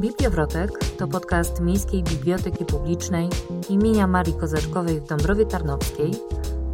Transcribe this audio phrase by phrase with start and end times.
[0.00, 3.28] Bibliowrotek to podcast Miejskiej Biblioteki Publicznej
[3.68, 6.10] imienia Marii Kozaczkowej w Dąbrowie Tarnowskiej,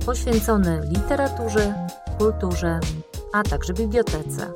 [0.06, 1.74] poświęcony literaturze,
[2.18, 2.80] kulturze,
[3.32, 4.52] a także bibliotece,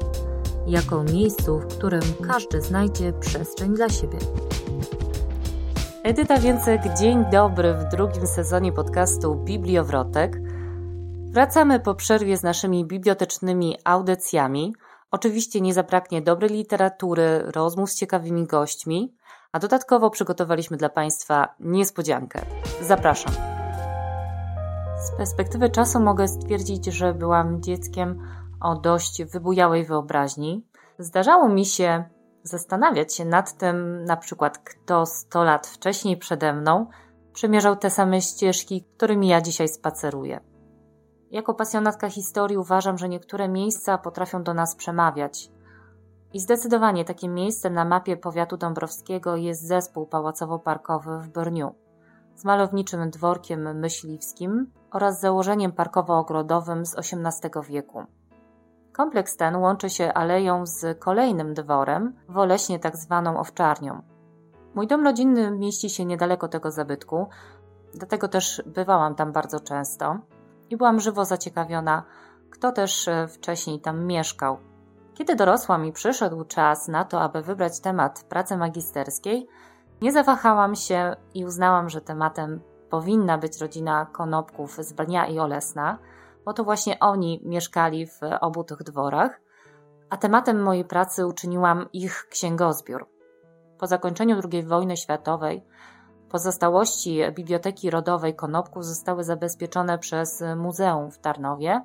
[0.66, 4.18] jako miejscu, w którym każdy znajdzie przestrzeń dla siebie.
[6.02, 10.40] Edyta Więcek, dzień dobry w drugim sezonie podcastu Bibliowrotek.
[11.30, 14.72] Wracamy po przerwie z naszymi bibliotecznymi audycjami–
[15.10, 19.14] Oczywiście nie zabraknie dobrej literatury, rozmów z ciekawymi gośćmi,
[19.52, 22.40] a dodatkowo przygotowaliśmy dla Państwa niespodziankę.
[22.82, 23.32] Zapraszam.
[25.04, 28.22] Z perspektywy czasu mogę stwierdzić, że byłam dzieckiem
[28.60, 30.66] o dość wybujałej wyobraźni.
[30.98, 32.04] Zdarzało mi się
[32.42, 36.86] zastanawiać się nad tym, na przykład, kto 100 lat wcześniej przede mną
[37.32, 40.49] przemierzał te same ścieżki, którymi ja dzisiaj spaceruję.
[41.30, 45.50] Jako pasjonatka historii uważam, że niektóre miejsca potrafią do nas przemawiać.
[46.32, 51.74] I zdecydowanie takim miejscem na mapie powiatu dąbrowskiego jest zespół pałacowo-parkowy w Brniu
[52.40, 58.04] z malowniczym dworkiem myśliwskim oraz założeniem parkowo-ogrodowym z XVIII wieku.
[58.92, 64.02] Kompleks ten łączy się aleją z kolejnym dworem, woleśnie tak zwaną owczarnią.
[64.74, 67.26] Mój dom rodzinny mieści się niedaleko tego zabytku,
[67.94, 70.18] dlatego też bywałam tam bardzo często
[70.70, 72.04] i byłam żywo zaciekawiona,
[72.50, 74.58] kto też e, wcześniej tam mieszkał.
[75.14, 79.48] Kiedy dorosłam i przyszedł czas na to, aby wybrać temat pracy magisterskiej,
[80.02, 82.60] nie zawahałam się i uznałam, że tematem
[82.90, 85.98] powinna być rodzina Konopków z Brnia i Olesna,
[86.44, 89.40] bo to właśnie oni mieszkali w obu tych dworach,
[90.10, 93.06] a tematem mojej pracy uczyniłam ich księgozbiór.
[93.78, 95.64] Po zakończeniu II wojny światowej
[96.30, 101.82] Pozostałości Biblioteki Rodowej Konopków zostały zabezpieczone przez Muzeum w Tarnowie.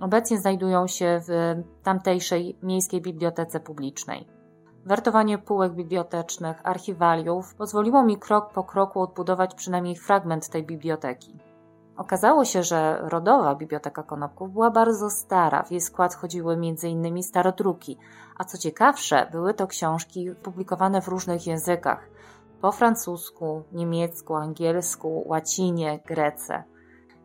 [0.00, 4.28] Obecnie znajdują się w tamtejszej Miejskiej Bibliotece Publicznej.
[4.84, 11.38] Wertowanie półek bibliotecznych, archiwaliów pozwoliło mi krok po kroku odbudować przynajmniej fragment tej biblioteki.
[11.96, 17.22] Okazało się, że rodowa Biblioteka Konopków była bardzo stara, w jej skład chodziły m.in.
[17.22, 17.98] starodruki,
[18.38, 22.08] a co ciekawsze, były to książki publikowane w różnych językach–
[22.62, 26.64] po francusku, niemiecku, angielsku, łacinie, grece.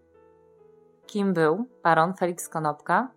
[1.07, 3.09] Kim był baron Feliks Konopka?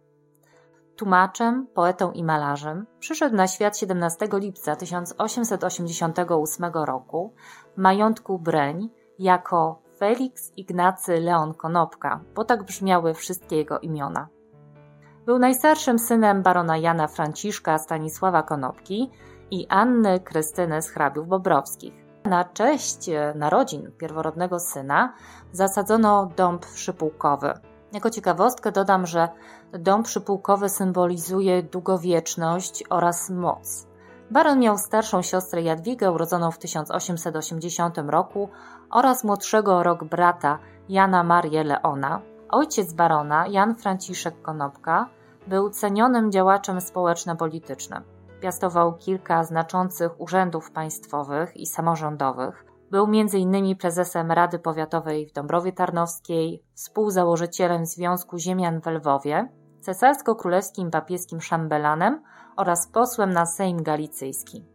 [0.95, 7.33] Tłumaczem, poetą i malarzem, przyszedł na świat 17 lipca 1888 roku
[7.73, 8.89] w majątku Breń
[9.19, 14.27] jako Felix Ignacy Leon Konopka, bo tak brzmiały wszystkie jego imiona.
[15.25, 19.11] Był najstarszym synem barona Jana Franciszka Stanisława Konopki
[19.51, 21.93] i Anny Krystyny z hrabiów bobrowskich.
[22.25, 25.13] Na cześć narodzin pierworodnego syna
[25.51, 27.53] zasadzono dąb przypułkowy.
[27.93, 29.29] Jako ciekawostkę dodam, że
[29.73, 33.87] dąb przypułkowy symbolizuje długowieczność oraz moc.
[34.31, 38.49] Baron miał starszą siostrę Jadwigę urodzoną w 1880 roku
[38.91, 40.59] oraz młodszego rok brata
[40.89, 42.21] Jana Marię Leona.
[42.49, 45.09] Ojciec barona, Jan Franciszek Konopka,
[45.47, 48.03] był cenionym działaczem społeczno-politycznym.
[48.41, 52.65] Piastował kilka znaczących urzędów państwowych i samorządowych.
[52.91, 53.75] Był m.in.
[53.77, 59.49] prezesem Rady Powiatowej w Dąbrowie Tarnowskiej, współzałożycielem Związku Ziemian w Lwowie,
[59.81, 62.23] cesarsko-królewskim papieskim szambelanem
[62.55, 64.65] oraz posłem na Sejm Galicyjski.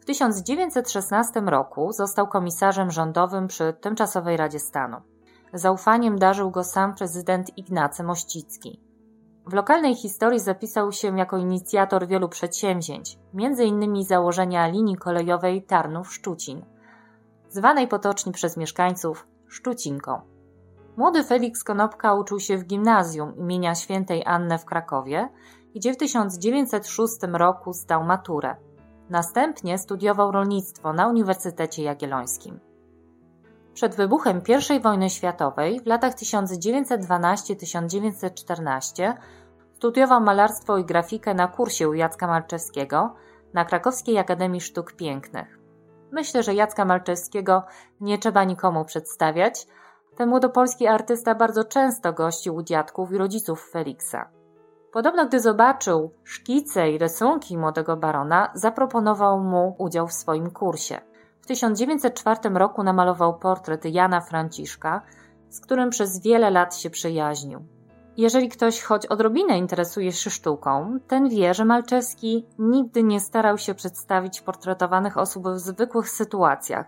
[0.00, 4.96] W 1916 roku został komisarzem rządowym przy Tymczasowej Radzie Stanu.
[5.52, 8.87] Zaufaniem darzył go sam prezydent Ignacy Mościcki.
[9.48, 14.04] W lokalnej historii zapisał się jako inicjator wielu przedsięwzięć, m.in.
[14.04, 16.64] założenia linii kolejowej Tarnów-Szczucin,
[17.48, 20.20] zwanej potocznie przez mieszkańców Szczucinką.
[20.96, 25.28] Młody Felix Konopka uczył się w gimnazjum imienia świętej Anny w Krakowie,
[25.74, 28.56] gdzie w 1906 roku zdał maturę.
[29.10, 32.67] Następnie studiował rolnictwo na Uniwersytecie Jagiellońskim.
[33.78, 34.40] Przed wybuchem
[34.76, 39.12] I wojny światowej w latach 1912-1914
[39.76, 43.14] studiował malarstwo i grafikę na kursie u Jacka Malczewskiego
[43.54, 45.58] na Krakowskiej Akademii Sztuk Pięknych.
[46.12, 47.62] Myślę, że Jacka Malczewskiego
[48.00, 49.66] nie trzeba nikomu przedstawiać.
[50.16, 54.28] Ten młodopolski artysta bardzo często gościł u dziadków i rodziców Feliksa.
[54.92, 61.07] Podobno, gdy zobaczył szkice i rysunki młodego barona, zaproponował mu udział w swoim kursie.
[61.48, 65.02] W 1904 roku namalował portret Jana Franciszka,
[65.48, 67.60] z którym przez wiele lat się przyjaźnił.
[68.16, 73.74] Jeżeli ktoś choć odrobinę interesuje się sztuką, ten wie, że Malczewski nigdy nie starał się
[73.74, 76.86] przedstawić portretowanych osób w zwykłych sytuacjach.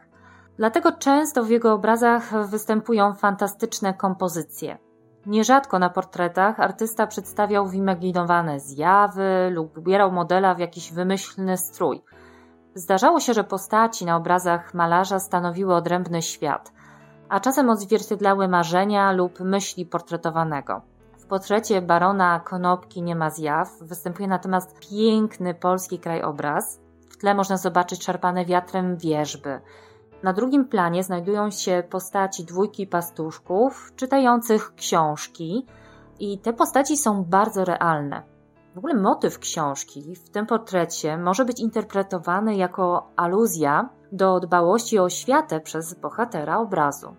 [0.57, 4.79] Dlatego często w jego obrazach występują fantastyczne kompozycje.
[5.27, 12.03] Nierzadko na portretach artysta przedstawiał wyimaginowane zjawy lub ubierał modela w jakiś wymyślny strój.
[12.75, 16.73] Zdarzało się, że postaci na obrazach malarza stanowiły odrębny świat,
[17.29, 20.83] a czasem odzwierciedlały marzenia lub myśli portretowanego.
[21.19, 26.81] W portrecie barona Konopki nie ma zjaw, występuje natomiast piękny polski krajobraz.
[27.11, 29.61] W tle można zobaczyć szarpane wiatrem wieżby,
[30.23, 35.67] na drugim planie znajdują się postaci dwójki pastuszków czytających książki
[36.19, 38.23] i te postaci są bardzo realne.
[38.75, 45.05] W ogóle motyw książki w tym portrecie może być interpretowany jako aluzja do dbałości o
[45.05, 47.17] oświatę przez bohatera obrazu.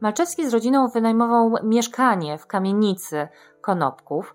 [0.00, 3.28] Malczewski z rodziną wynajmował mieszkanie w kamienicy
[3.60, 4.34] Konopków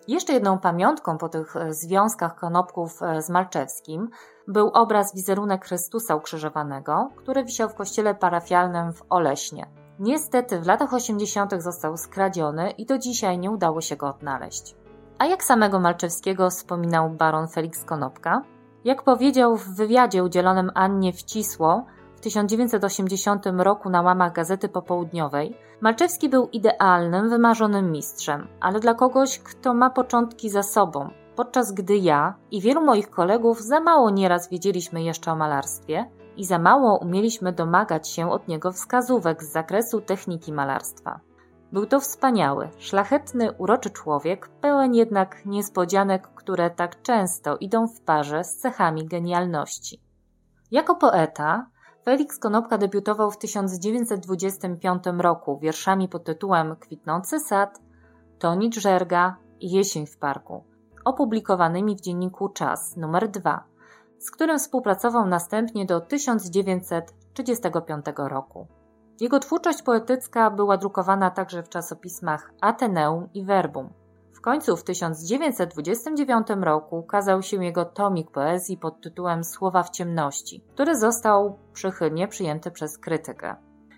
[0.08, 4.10] Jeszcze jedną pamiątką po tych związkach konopków e, z Malczewskim
[4.48, 9.87] był obraz wizerunek Chrystusa ukrzyżowanego, który wisiał w kościele parafialnym w Oleśnie.
[10.00, 11.62] Niestety w latach 80.
[11.62, 14.76] został skradziony i do dzisiaj nie udało się go odnaleźć.
[15.18, 18.42] A jak samego Malczewskiego wspominał baron Felix Konopka?
[18.86, 21.86] Jak powiedział w wywiadzie udzielonym Annie Wcisło,
[22.16, 29.40] w 1980 roku na łamach Gazety Popołudniowej, Malczewski był idealnym, wymarzonym mistrzem, ale dla kogoś,
[29.40, 34.50] kto ma początki za sobą, podczas gdy ja i wielu moich kolegów za mało nieraz
[34.50, 40.02] wiedzieliśmy jeszcze o malarstwie i za mało umieliśmy domagać się od niego wskazówek z zakresu
[40.02, 41.20] techniki malarstwa.
[41.72, 48.44] Był to wspaniały, szlachetny, uroczy człowiek, pełen jednak niespodzianek, które tak często idą w parze
[48.44, 50.02] z cechami genialności.
[50.72, 51.68] Jako poeta
[52.06, 57.82] Felix Konopka debiutował w 1925 roku wierszami pod tytułem Kwitnący sad,
[58.40, 60.64] Tonicz żerga i Jesień w parku,
[61.06, 63.64] opublikowanymi w dzienniku Czas numer 2,
[64.20, 68.68] z którym współpracował następnie do 1935 roku.
[69.20, 73.90] Jego twórczość poetycka była drukowana także w czasopismach Ateneum i Verbum
[74.48, 80.96] końcu w 1929 roku ukazał się jego tomik poezji pod tytułem Słowa w ciemności, który
[80.96, 83.56] został przychylnie przyjęty przez krytykę.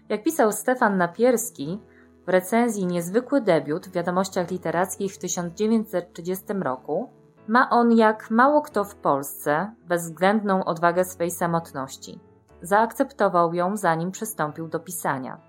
[0.10, 1.80] Jak pisał Stefan Napierski
[2.26, 7.10] w recenzji Niezwykły debiut w wiadomościach literackich w 1930 roku,
[7.50, 12.20] ma on jak mało kto w Polsce bezwzględną odwagę swej samotności.
[12.62, 15.42] Zaakceptował ją zanim przystąpił do pisania.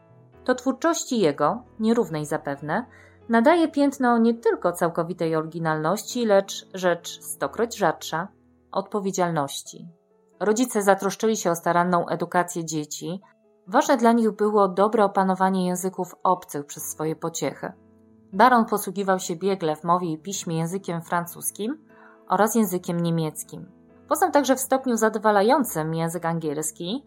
[0.44, 2.86] To twórczości jego, nierównej zapewne,
[3.28, 8.28] nadaje piętno nie tylko całkowitej oryginalności, lecz rzecz stokroć rzadsza
[8.72, 9.88] odpowiedzialności.
[10.40, 13.20] Rodzice zatroszczyli się o staranną edukację dzieci.
[13.66, 17.72] Ważne dla nich było dobre opanowanie języków obcych przez swoje pociechy.
[18.32, 21.89] Baron posługiwał się biegle w mowie i piśmie językiem francuskim
[22.30, 23.66] oraz językiem niemieckim.
[24.08, 27.04] Poznał także w stopniu zadowalającym język angielski,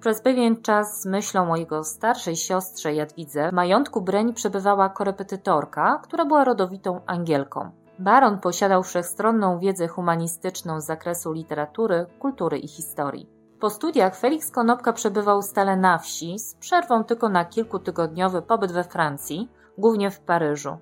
[0.00, 6.00] przez pewien czas z myślą o jego starszej siostrze Jadwidze w majątku Breń przebywała korepetytorka,
[6.02, 7.70] która była rodowitą Angielką.
[7.98, 13.28] Baron posiadał wszechstronną wiedzę humanistyczną z zakresu literatury, kultury i historii.
[13.60, 18.84] Po studiach Felix Konopka przebywał stale na wsi, z przerwą tylko na kilkutygodniowy pobyt we
[18.84, 20.76] Francji, głównie w Paryżu.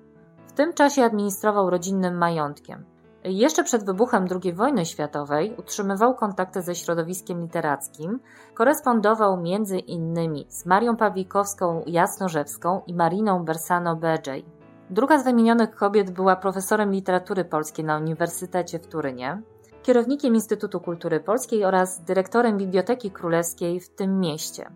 [0.47, 2.90] W tym czasie administrował rodzinnym majątkiem.
[3.23, 8.19] Jeszcze przed wybuchem II wojny światowej utrzymywał kontakty ze środowiskiem literackim,
[8.53, 14.43] korespondował między innymi z Marią Pawlikowską Jasnorzewską i Mariną Bersano-Bedżej.
[14.89, 19.41] Druga z wymienionych kobiet była profesorem literatury polskiej na Uniwersytecie w Turynie,
[19.83, 24.71] kierownikiem Instytutu Kultury Polskiej oraz dyrektorem Biblioteki Królewskiej w tym mieście.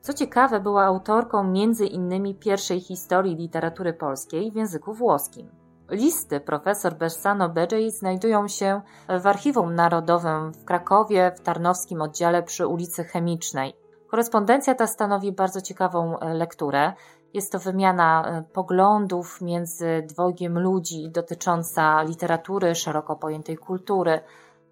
[0.00, 5.48] Co ciekawe, była autorką między innymi pierwszej historii literatury polskiej w języku włoskim.
[5.90, 8.80] Listy profesor Bersano Bedżej znajdują się
[9.20, 13.74] w Archiwum Narodowym w Krakowie w Tarnowskim oddziale przy ulicy Chemicznej.
[14.08, 16.92] Korespondencja ta stanowi bardzo ciekawą e, lekturę.
[17.34, 24.20] Jest to wymiana e, poglądów między dwojgiem ludzi dotycząca literatury, szeroko pojętej kultury,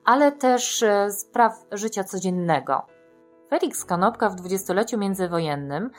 [0.04, 2.86] ale też e, spraw życia codziennego.
[3.50, 5.90] Felix Konopka w dwudziestoleciu międzywojennym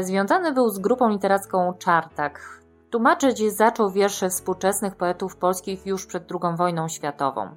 [0.00, 2.61] związany był z grupą literacką Czartak,
[2.92, 7.48] Tłumaczyć zaczął wiersze współczesnych poetów polskich już przed II wojną światową.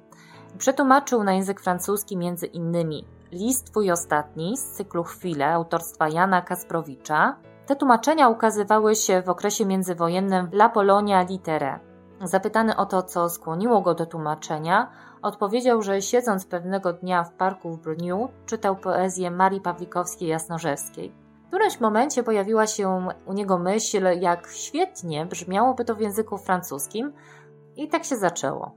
[0.58, 2.92] Przetłumaczył na język francuski m.in.
[3.32, 9.66] List Twój ostatni z cyklu Chwile autorstwa Jana Kasprowicza, Te tłumaczenia ukazywały się w okresie
[9.66, 11.78] międzywojennym La Polonia Litere.
[12.24, 14.90] Zapytany o to, co skłoniło go do tłumaczenia,
[15.22, 21.25] odpowiedział, że siedząc pewnego dnia w parku w Brniu, czytał poezję Marii Pawlikowskiej-Jasnorzewskiej.
[21.46, 27.12] W którymś momencie pojawiła się u niego myśl, jak świetnie brzmiałoby to w języku francuskim,
[27.76, 28.74] i tak się zaczęło.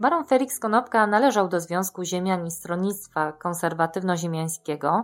[0.00, 5.02] Baron Felix Konopka należał do Związku Ziemian i Stronnictwa Konserwatywno-Ziemiańskiego,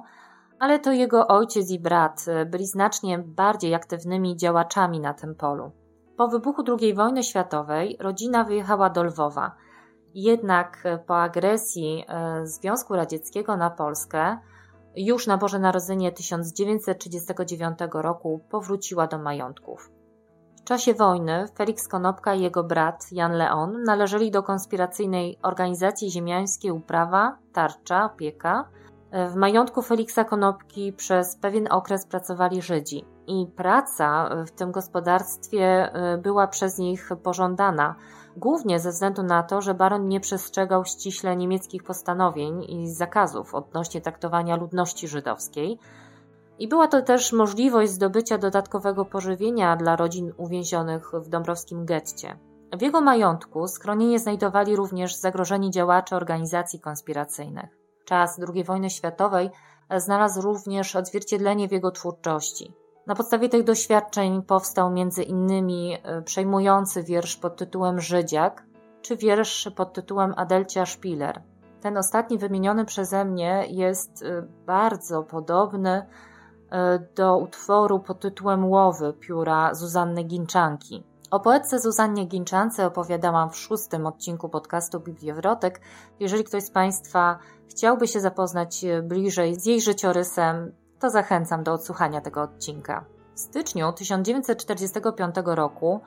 [0.59, 5.73] ale to jego ojciec i brat byli znacznie bardziej aktywnymi działaczami na tym polu.
[6.17, 9.57] Po wybuchu II wojny światowej rodzina wyjechała do Lwowa.
[10.15, 14.39] Jednak po agresji e, Związku Radzieckiego na Polskę
[14.97, 19.91] już na Boże Narodzenie 1939 roku powróciła do majątków.
[20.61, 26.71] W czasie wojny Felix Konopka i jego brat Jan Leon należeli do konspiracyjnej organizacji ziemiańskiej
[26.71, 28.69] Uprawa, Tarcza, Opieka.
[29.31, 36.19] W majątku Feliksa Konopki przez pewien okres pracowali Żydzi i praca w tym gospodarstwie y,
[36.19, 37.95] była przez nich pożądana,
[38.37, 44.01] głównie ze względu na to, że baron nie przestrzegał ściśle niemieckich postanowień i zakazów odnośnie
[44.01, 45.79] traktowania ludności żydowskiej.
[46.59, 52.39] I była to też możliwość zdobycia dodatkowego pożywienia dla rodzin uwięzionych w dąbrowskim getcie.
[52.79, 57.79] W jego majątku schronienie znajdowali również zagrożeni działacze organizacji konspiracyjnych.
[58.05, 59.51] Czas II wojny światowej
[59.97, 62.73] znalazł również odzwierciedlenie w jego twórczości.
[63.07, 68.65] Na podstawie tych doświadczeń powstał między innymi e, przejmujący wiersz pod tytułem Żydziak,
[69.03, 71.43] czy wiersz pod tytułem Adelcia Szpiler.
[71.81, 76.07] Ten ostatni wymieniony przeze mnie jest e, bardzo podobny
[76.71, 81.05] e, do utworu pod tytułem Łowy pióra Zuzanny Ginczanki.
[81.31, 85.81] O poetce Zuzannie Ginczance opowiadałam w szóstym odcinku podcastu Bibliowrotek.
[86.21, 92.21] Jeżeli ktoś z Państwa chciałby się zapoznać bliżej z jej życiorysem, to zachęcam do odsłuchania
[92.21, 93.05] tego odcinka.
[93.35, 96.01] W styczniu 1945 roku,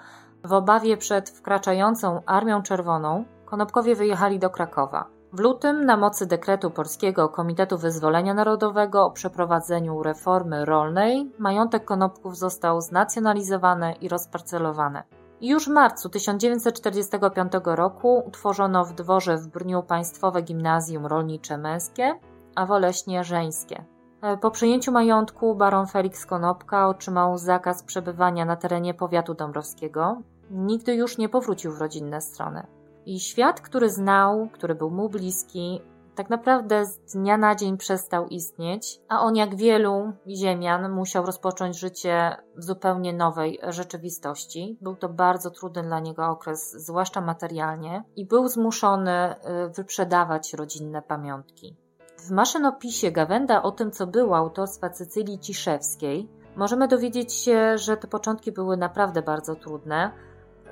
[0.44, 5.06] w obawie przed wkraczającą Armią Czerwoną, Konopkowie wyjechali do Krakowa.
[5.34, 12.38] W lutym, na mocy dekretu Polskiego Komitetu Wyzwolenia Narodowego o przeprowadzeniu reformy rolnej, majątek Konopków
[12.38, 15.04] został znacjonalizowany i rozparcelowany.
[15.42, 22.20] Już w marcu 1945 roku utworzono w dworze w Brniu Państwowe Gimnazjum Rolnicze Męskie,
[22.56, 23.86] a Woleśnie Żeńskie.
[24.22, 30.22] E, po przejęciu majątku baron Felix Konopka otrzymał zakaz przebywania na terenie powiatu dąbrowskiego.
[30.52, 32.68] Nigdy już nie powrócił w rodzinne strony.
[33.06, 35.82] I świat, który znał, który był mu bliski,
[36.16, 41.80] tak naprawdę z dnia na dzień przestał istnieć, a on, jak wielu ziemian, musiał rozpocząć
[41.80, 44.78] życie w zupełnie nowej rzeczywistości.
[44.82, 51.02] Był to bardzo trudny dla niego okres, zwłaszcza materialnie, i był zmuszony y, wyprzedawać rodzinne
[51.02, 51.78] pamiątki.
[52.28, 58.08] W maszynopisie Gawenda o tym, co było autorstwa Cecylii Ciszewskiej, możemy dowiedzieć się, że te
[58.08, 60.12] początki były naprawdę bardzo trudne.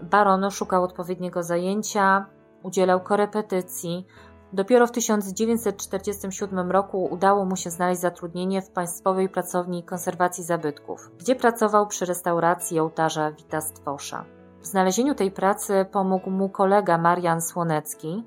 [0.01, 2.25] Baron szukał odpowiedniego zajęcia,
[2.63, 4.07] udzielał korepetycji.
[4.53, 11.35] Dopiero w 1947 roku udało mu się znaleźć zatrudnienie w Państwowej Pracowni Konserwacji Zabytków, gdzie
[11.35, 14.25] pracował przy restauracji ołtarza Wita Stwosza.
[14.61, 18.23] W znalezieniu tej pracy pomógł mu kolega Marian Słonecki,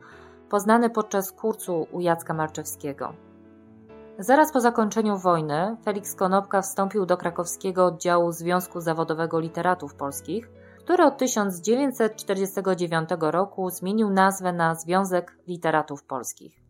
[0.51, 3.13] poznany podczas kursu u Jacka Marczewskiego.
[4.19, 11.05] Zaraz po zakończeniu wojny Felix Konopka wstąpił do krakowskiego oddziału Związku Zawodowego Literatów Polskich, który
[11.05, 16.61] od 1949 roku zmienił nazwę na Związek Literatów Polskich.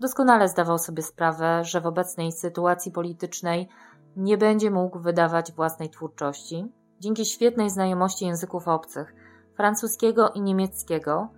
[0.00, 3.68] Doskonale zdawał sobie sprawę, że w obecnej sytuacji politycznej
[4.16, 6.72] nie będzie mógł wydawać własnej twórczości.
[7.00, 9.14] Dzięki świetnej znajomości języków obcych,
[9.54, 11.28] francuskiego i niemieckiego,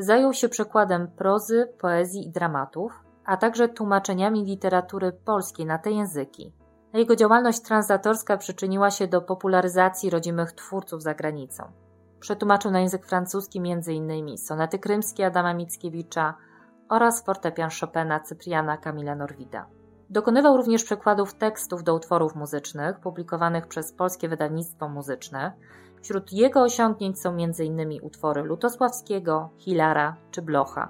[0.00, 2.92] Zajął się przekładem prozy, poezji i dramatów,
[3.24, 6.52] a także tłumaczeniami literatury polskiej na te języki.
[6.94, 11.64] Jego działalność translatorska przyczyniła się do popularyzacji rodzimych twórców za granicą.
[12.20, 14.38] Przetłumaczył na język francuski m.in.
[14.38, 16.34] sonety krymskie Adama Mickiewicza
[16.88, 19.66] oraz fortepian Chopina Cypriana Kamila Norwida.
[20.10, 25.52] Dokonywał również przekładów tekstów do utworów muzycznych publikowanych przez Polskie Wydawnictwo Muzyczne,
[26.02, 28.00] Wśród jego osiągnięć są m.in.
[28.02, 30.88] utwory Lutosławskiego, Hilara czy Blocha.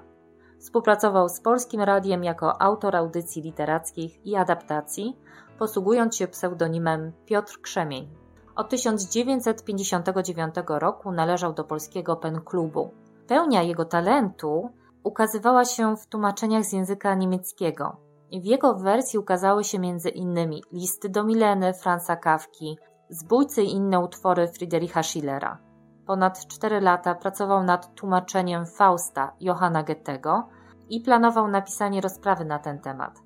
[0.59, 5.17] Współpracował z Polskim Radiem jako autor audycji literackich i adaptacji,
[5.59, 8.09] posługując się pseudonimem Piotr Krzemień.
[8.55, 12.91] Od 1959 roku należał do polskiego pen klubu.
[13.27, 14.69] Pełnia jego talentu
[15.03, 17.97] ukazywała się w tłumaczeniach z języka niemieckiego.
[18.31, 20.51] W jego wersji ukazały się m.in.
[20.71, 22.77] listy do Mileny Franza Kawki,
[23.13, 25.57] Zbójcy i inne utwory Friedricha Schillera.
[26.05, 30.47] Ponad cztery lata pracował nad tłumaczeniem Fausta Johanna Goethego
[30.89, 33.19] i planował napisanie rozprawy na ten temat.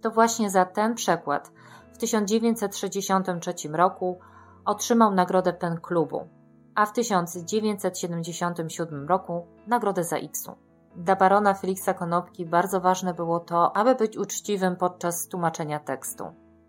[0.00, 1.52] To właśnie za ten przekład
[1.92, 4.18] w 1963 roku
[4.64, 6.28] otrzymał nagrodę Pen Klubu,
[6.74, 10.52] a w 1977 roku nagrodę za X-u.
[10.96, 16.24] Dla barona Felixa Konopki bardzo ważne było to, aby być uczciwym podczas tłumaczenia tekstu.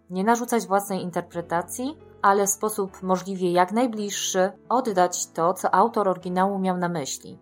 [0.09, 6.59] Nie narzucać własnej interpretacji, ale w sposób możliwie jak najbliższy oddać to, co autor oryginału
[6.59, 7.39] miał na myśli.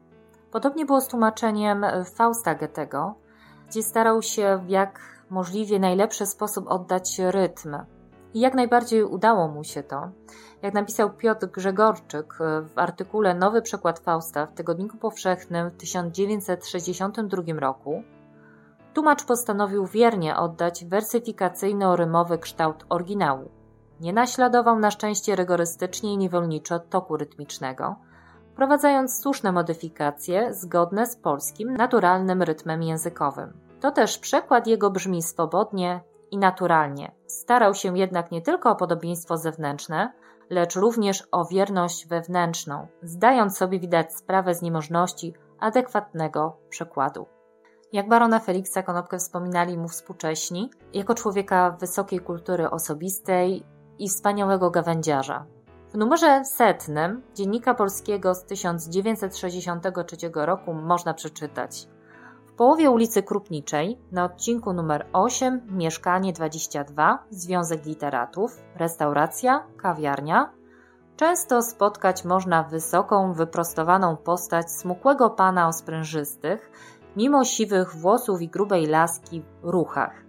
[0.51, 1.85] Podobnie było z tłumaczeniem
[2.15, 3.15] Fausta Goethego,
[3.69, 7.77] gdzie starał się w jak możliwie najlepszy sposób oddać rytm.
[8.33, 10.09] I jak najbardziej udało mu się to.
[10.61, 18.03] Jak napisał Piotr Grzegorczyk w artykule Nowy przekład Fausta w Tygodniku Powszechnym w 1962 roku,
[18.93, 23.60] tłumacz postanowił wiernie oddać wersyfikacyjno-rymowy kształt oryginału.
[24.01, 27.95] Nie naśladował na szczęście rygorystycznie i niewolniczo toku rytmicznego,
[28.53, 33.53] wprowadzając słuszne modyfikacje zgodne z polskim naturalnym rytmem językowym.
[33.81, 37.11] To też przekład jego brzmi swobodnie i naturalnie.
[37.27, 40.13] Starał się jednak nie tylko o podobieństwo zewnętrzne,
[40.49, 47.25] lecz również o wierność wewnętrzną, zdając sobie widać sprawę z niemożności adekwatnego przekładu.
[47.93, 53.63] Jak barona Feliksa Konopkę wspominali mu współcześni, jako człowieka wysokiej kultury osobistej
[53.99, 55.45] i wspaniałego gawędziarza.
[55.93, 61.87] W numerze setnym Dziennika Polskiego z 1963 roku można przeczytać.
[62.45, 70.51] W połowie ulicy Krupniczej, na odcinku numer 8, mieszkanie 22, Związek Literatów, restauracja, kawiarnia,
[71.15, 76.71] często spotkać można wysoką, wyprostowaną postać smukłego pana o sprężystych,
[77.15, 80.20] mimo siwych włosów i grubej laski, ruchach,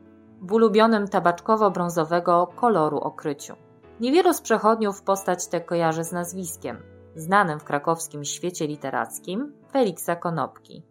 [0.43, 3.55] w ulubionym tabaczkowo-brązowego koloru okryciu.
[4.01, 6.83] Niewielu z przechodniów postać tę kojarzy z nazwiskiem,
[7.17, 10.83] znanym w krakowskim świecie literackim Feliksa Konopki,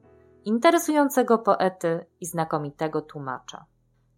[0.45, 3.65] interesującego poety i znakomitego tłumacza.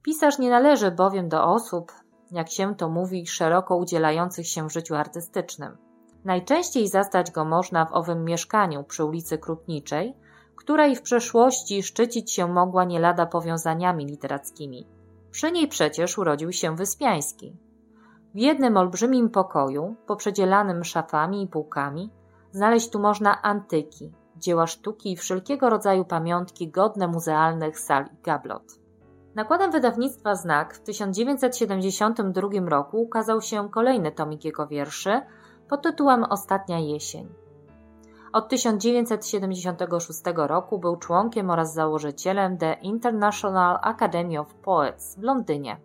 [0.04, 1.92] Pisarz nie należy bowiem do osób,
[2.32, 5.78] jak się to mówi, szeroko udzielających się w życiu artystycznym.
[6.26, 10.18] Najczęściej zastać go można w owym mieszkaniu przy ulicy Krupniczej,
[10.56, 14.88] której w przeszłości szczycić się mogła nie lada powiązaniami literackimi.
[15.34, 17.58] Przy niej przecież urodził się Wyspiański.
[18.36, 22.10] W jednym olbrzymim pokoju, poprzedzielanym szafami i półkami,
[22.52, 28.64] znaleźć tu można antyki, dzieła sztuki i wszelkiego rodzaju pamiątki godne muzealnych sal i gablot.
[29.36, 35.22] Nakładem wydawnictwa Znak w 1972 roku ukazał się kolejny tomik jego wierszy
[35.70, 37.43] pod tytułem Ostatnia jesień.
[38.34, 45.78] Od 1976 roku był członkiem oraz założycielem The International Academy of Poets w Londynie.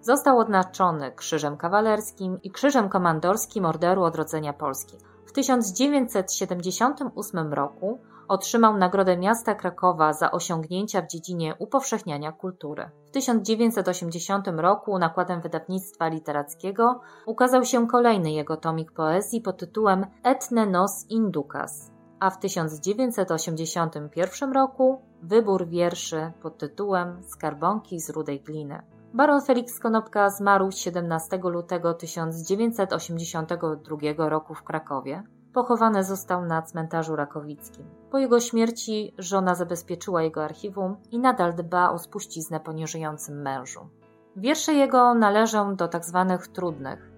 [0.00, 4.96] Został odznaczony Krzyżem Kawalerskim i Krzyżem Komandorskim Orderu Odrodzenia Polski.
[5.26, 12.90] W 1978 roku otrzymał Nagrodę Miasta Krakowa za osiągnięcia w dziedzinie upowszechniania kultury.
[13.06, 20.66] W 1980 roku nakładem wydawnictwa literackiego ukazał się kolejny jego tomik poezji pod tytułem Etne
[20.66, 21.90] nos inducas,
[22.20, 28.82] a w 1981 roku wybór wierszy pod tytułem Skarbonki z rudej gliny.
[29.14, 35.22] Baron Felix Konopka zmarł 17 lutego 1982 roku w Krakowie.
[35.52, 37.84] Pochowany został na cmentarzu rakowickim.
[38.10, 43.88] Po jego śmierci żona zabezpieczyła jego archiwum i nadal dba o spuściznę po nieżyjącym mężu.
[44.36, 47.10] Wiersze jego należą do tak zwanych trudnych.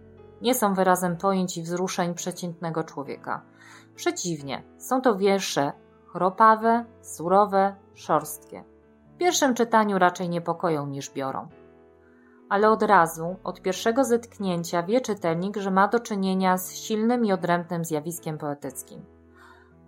[0.42, 3.42] Nie są wyrazem pojęć i wzruszeń przeciętnego człowieka.
[3.94, 5.72] Przeciwnie, są to wiersze
[6.06, 8.64] chropawe, surowe, szorstkie.
[9.14, 11.48] W pierwszym czytaniu raczej niepokoją niż biorą
[12.52, 17.32] ale od razu, od pierwszego zetknięcia wie czytelnik, że ma do czynienia z silnym i
[17.32, 19.04] odrębnym zjawiskiem poetyckim,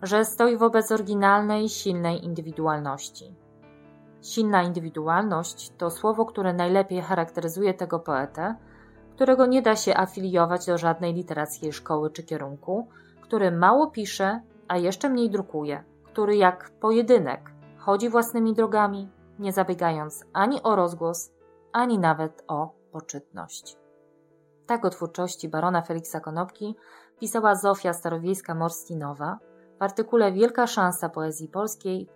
[0.02, 3.34] że stoi wobec oryginalnej, silnej indywidualności.
[4.22, 8.54] Silna indywidualność to słowo, które najlepiej charakteryzuje tego poetę,
[9.14, 12.88] którego nie da się afiliować do żadnej literackiej szkoły czy kierunku,
[13.20, 20.24] który mało pisze, a jeszcze mniej drukuje, który jak pojedynek chodzi własnymi drogami, nie zabiegając
[20.32, 21.33] ani o rozgłos,
[21.74, 23.76] ani nawet o poczytność.
[24.66, 26.76] Tak o twórczości barona Feliksa Konopki
[27.20, 29.36] pisała Zofia Starowiejska-Morstinowa
[29.78, 32.08] w artykule Wielka szansa poezji polskiej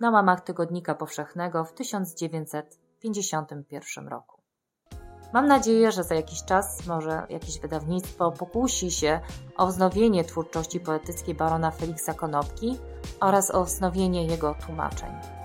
[0.00, 4.40] na łamach Tygodnika Powszechnego w 1951 roku.
[5.32, 9.20] Mam nadzieję, że za jakiś czas może jakieś wydawnictwo pokusi się
[9.56, 12.78] o wznowienie twórczości poetyckiej barona Feliksa Konopki
[13.20, 15.35] oraz o wznowienie jego tłumaczeń.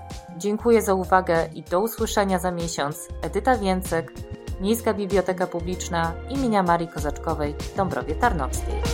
[0.42, 3.08] Dziękuję za uwagę i do usłyszenia za miesiąc.
[3.22, 4.12] Edyta Więcek,
[4.60, 8.91] Miejska Biblioteka Publiczna imienia Marii Kozaczkowej Dąbrowie Tarnowskiej.